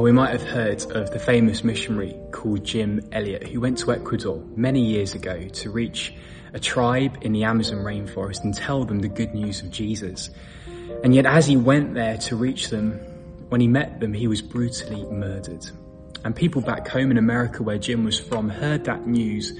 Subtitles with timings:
[0.00, 3.92] Well, we might have heard of the famous missionary called Jim Elliot who went to
[3.92, 6.14] Ecuador many years ago to reach
[6.54, 10.30] a tribe in the Amazon rainforest and tell them the good news of Jesus.
[11.04, 12.92] And yet as he went there to reach them,
[13.50, 15.70] when he met them, he was brutally murdered.
[16.24, 19.52] And people back home in America where Jim was from heard that news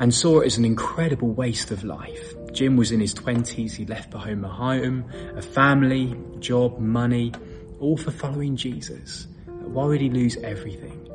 [0.00, 2.34] and saw it as an incredible waste of life.
[2.52, 3.74] Jim was in his twenties.
[3.74, 5.04] He left behind a home,
[5.36, 7.30] a family, job, money,
[7.78, 9.28] all for following Jesus.
[9.66, 11.10] Why would he lose everything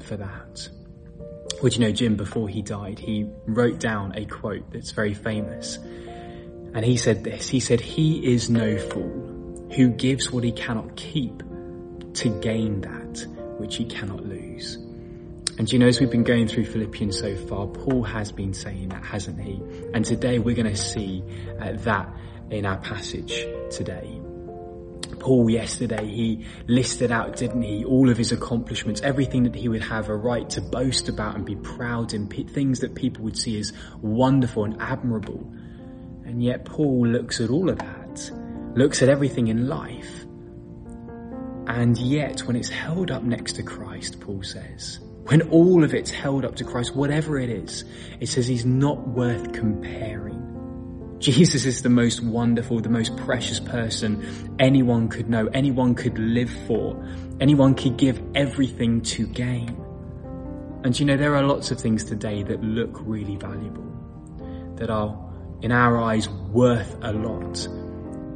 [0.00, 0.68] for that?
[1.62, 5.76] Would you know, Jim, before he died, he wrote down a quote that's very famous.
[6.72, 10.96] And he said this, he said, he is no fool who gives what he cannot
[10.96, 11.42] keep
[12.14, 13.26] to gain that
[13.58, 14.76] which he cannot lose.
[15.58, 18.88] And you know, as we've been going through Philippians so far, Paul has been saying
[18.88, 19.60] that, hasn't he?
[19.92, 21.22] And today we're going to see
[21.60, 22.08] uh, that
[22.50, 24.20] in our passage today.
[25.20, 29.82] Paul yesterday, he listed out, didn't he, all of his accomplishments, everything that he would
[29.82, 33.58] have a right to boast about and be proud in, things that people would see
[33.60, 35.52] as wonderful and admirable.
[36.24, 38.30] And yet Paul looks at all of that,
[38.74, 40.24] looks at everything in life.
[41.66, 46.10] And yet when it's held up next to Christ, Paul says, when all of it's
[46.10, 47.84] held up to Christ, whatever it is,
[48.18, 50.39] it says he's not worth comparing
[51.20, 56.50] Jesus is the most wonderful, the most precious person anyone could know, anyone could live
[56.66, 56.96] for,
[57.40, 59.76] anyone could give everything to gain.
[60.82, 63.84] And you know, there are lots of things today that look really valuable,
[64.76, 65.14] that are,
[65.60, 67.66] in our eyes, worth a lot.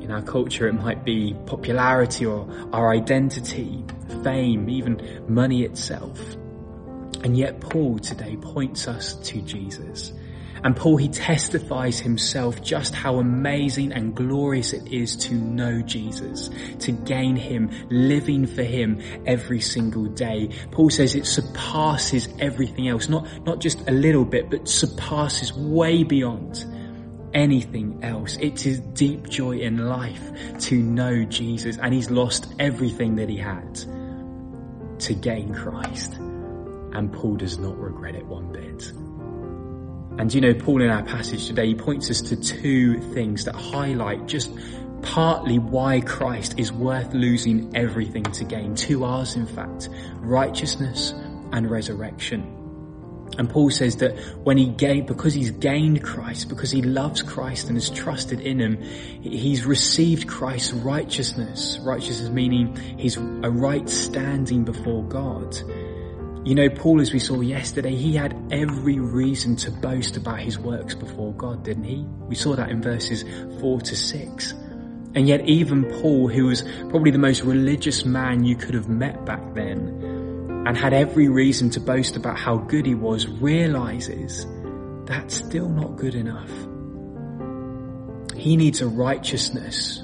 [0.03, 3.83] In our culture, it might be popularity or our identity,
[4.23, 6.21] fame, even money itself.
[7.23, 10.13] And yet Paul today points us to Jesus
[10.65, 16.49] and Paul, he testifies himself just how amazing and glorious it is to know Jesus,
[16.79, 20.49] to gain him, living for him every single day.
[20.71, 26.03] Paul says it surpasses everything else, not, not just a little bit, but surpasses way
[26.03, 26.65] beyond
[27.35, 28.39] anything else.
[28.41, 33.37] It's his deep joy in life to know Jesus and he's lost everything that he
[33.37, 33.75] had
[35.01, 36.15] to gain Christ.
[36.15, 38.64] And Paul does not regret it one bit.
[40.19, 43.55] And you know, Paul in our passage today, he points us to two things that
[43.55, 44.51] highlight just
[45.03, 48.75] partly why Christ is worth losing everything to gain.
[48.75, 49.89] Two R's, in fact,
[50.21, 51.13] righteousness
[51.53, 52.51] and resurrection.
[53.37, 57.69] And Paul says that when he gained, because he's gained Christ, because he loves Christ
[57.69, 58.81] and has trusted in him,
[59.23, 61.79] he's received Christ's righteousness.
[61.83, 63.21] Righteousness meaning he's a
[63.51, 65.57] right standing before God.
[66.45, 70.59] You know, Paul, as we saw yesterday, he had every reason to boast about his
[70.59, 72.05] works before God, didn't he?
[72.29, 73.25] We saw that in verses
[73.61, 74.53] four to six.
[75.15, 79.25] And yet even Paul, who was probably the most religious man you could have met
[79.25, 79.89] back then,
[80.67, 84.47] and had every reason to boast about how good he was, realizes
[85.07, 86.51] that's still not good enough.
[88.37, 90.04] He needs a righteousness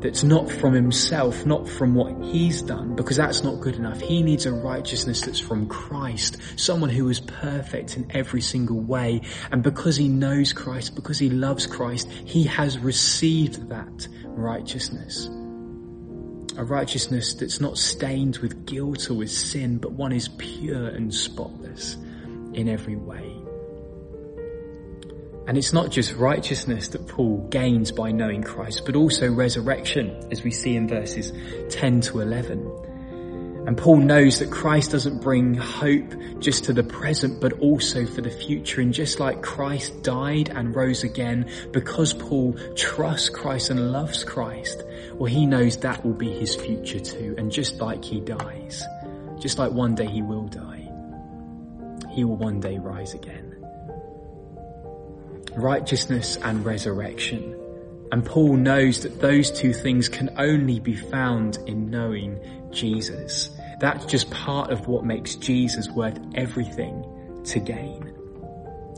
[0.00, 4.00] that's not from himself, not from what he's done, because that's not good enough.
[4.00, 9.22] He needs a righteousness that's from Christ, someone who is perfect in every single way.
[9.50, 15.28] And because he knows Christ, because he loves Christ, he has received that righteousness.
[16.56, 21.14] A righteousness that's not stained with guilt or with sin, but one is pure and
[21.14, 21.94] spotless
[22.52, 23.39] in every way.
[25.50, 30.44] And it's not just righteousness that Paul gains by knowing Christ, but also resurrection, as
[30.44, 31.32] we see in verses
[31.70, 33.64] 10 to 11.
[33.66, 38.20] And Paul knows that Christ doesn't bring hope just to the present, but also for
[38.20, 38.80] the future.
[38.80, 44.84] And just like Christ died and rose again, because Paul trusts Christ and loves Christ,
[45.14, 47.34] well, he knows that will be his future too.
[47.38, 48.84] And just like he dies,
[49.40, 50.88] just like one day he will die,
[52.08, 53.49] he will one day rise again
[55.60, 57.56] righteousness and resurrection.
[58.12, 62.40] And Paul knows that those two things can only be found in knowing
[62.70, 63.50] Jesus.
[63.80, 67.04] That's just part of what makes Jesus worth everything
[67.44, 68.12] to gain.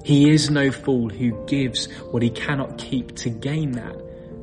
[0.05, 3.97] He is no fool who gives what he cannot keep to gain that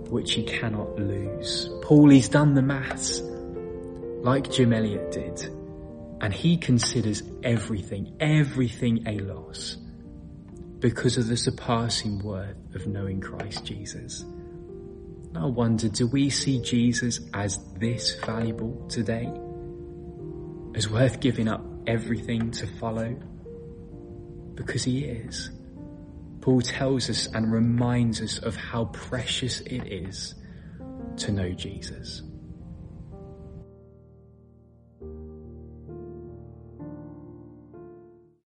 [0.10, 1.70] which he cannot lose.
[1.82, 3.22] Paul, he's done the maths
[4.22, 5.42] like Jim Elliot did.
[6.22, 9.78] And he considers everything, everything a loss
[10.80, 14.26] because of the surpassing worth of knowing Christ Jesus.
[15.36, 19.32] I wonder, do we see Jesus as this valuable today?
[20.76, 23.16] As worth giving up everything to follow?
[24.56, 25.52] Because he is.
[26.42, 30.36] Paul tells us and reminds us of how precious it is
[31.18, 32.22] to know Jesus.